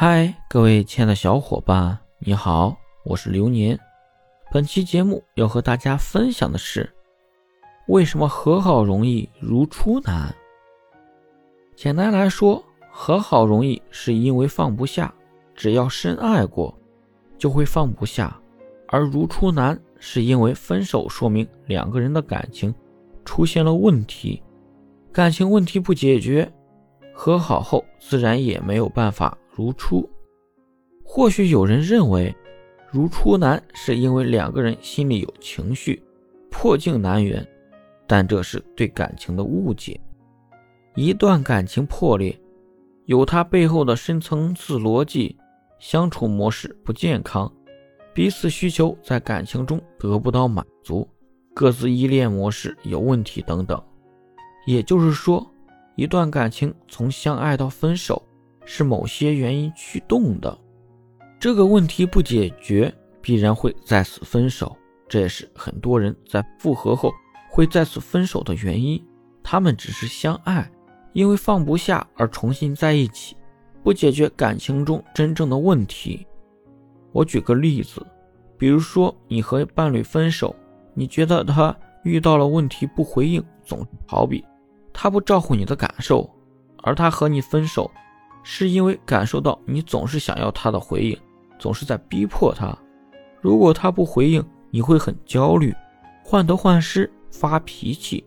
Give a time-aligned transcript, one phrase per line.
[0.00, 3.76] 嗨，各位亲爱的小伙伴，你好，我是流年。
[4.52, 6.88] 本期节目要和大家分享的是，
[7.88, 10.32] 为什么和好容易如初难？
[11.74, 15.12] 简单来说，和好容易是因为放不下，
[15.52, 16.72] 只要深爱过，
[17.36, 18.32] 就会放不下；
[18.86, 22.72] 而如初难是因为分手说明两个人的感情
[23.24, 24.40] 出现了问题，
[25.12, 26.48] 感情问题不解决，
[27.12, 29.36] 和好后自然也没有办法。
[29.58, 30.08] 如初，
[31.02, 32.32] 或许有人认为
[32.92, 36.00] 如初难是因为两个人心里有情绪，
[36.48, 37.44] 破镜难圆，
[38.06, 40.00] 但这是对感情的误解。
[40.94, 42.40] 一段感情破裂，
[43.06, 45.36] 有它背后的深层次逻辑，
[45.80, 47.52] 相处模式不健康，
[48.14, 51.04] 彼此需求在感情中得不到满足，
[51.52, 53.82] 各自依恋模式有问题等等。
[54.68, 55.44] 也就是说，
[55.96, 58.22] 一段感情从相爱到分手。
[58.70, 60.56] 是某些原因驱动的，
[61.40, 64.76] 这个问题不解决，必然会再次分手。
[65.08, 67.10] 这也是很多人在复合后
[67.48, 69.02] 会再次分手的原因。
[69.42, 70.70] 他们只是相爱，
[71.14, 73.34] 因为放不下而重新在一起，
[73.82, 76.26] 不解决感情中真正的问题。
[77.12, 78.06] 我举个例子，
[78.58, 80.54] 比如说你和伴侣分手，
[80.92, 84.44] 你觉得他遇到了问题不回应，总逃避，
[84.92, 86.28] 他不照顾你的感受，
[86.82, 87.90] 而他和你分手。
[88.50, 91.14] 是因为感受到你总是想要他的回应，
[91.58, 92.74] 总是在逼迫他。
[93.42, 95.70] 如果他不回应，你会很焦虑，
[96.24, 98.24] 患得患失，发脾气。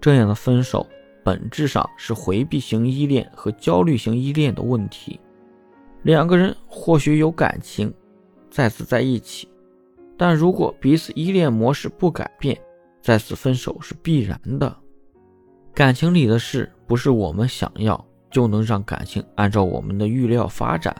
[0.00, 0.86] 这样的分手
[1.24, 5.18] 本质上是回避型依恋和焦虑型依恋的问题。
[6.02, 7.92] 两个人或许有感情，
[8.48, 9.48] 再次在一起，
[10.16, 12.56] 但如果彼此依恋模式不改变，
[13.02, 14.76] 再次分手是必然的。
[15.74, 18.06] 感情里的事不是我们想要。
[18.30, 20.94] 就能让感情按照我们的预料发展，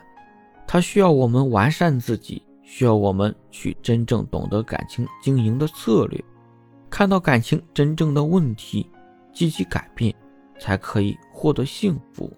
[0.67, 6.23] 它需要我们完善自己，需要我们去真正懂得感情经营的策略，
[6.89, 8.91] 看到感情真正的问题，
[9.33, 10.15] 积极改变，
[10.59, 12.33] 才可以获得幸福。